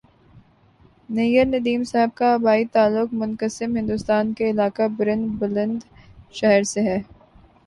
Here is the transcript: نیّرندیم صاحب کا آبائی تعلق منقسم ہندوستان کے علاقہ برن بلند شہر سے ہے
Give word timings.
نیّرندیم 1.09 1.83
صاحب 1.83 2.15
کا 2.15 2.33
آبائی 2.33 2.65
تعلق 2.73 3.13
منقسم 3.13 3.77
ہندوستان 3.77 4.33
کے 4.33 4.49
علاقہ 4.49 4.87
برن 4.97 5.27
بلند 5.39 5.79
شہر 6.33 6.63
سے 6.73 6.81
ہے 6.83 6.99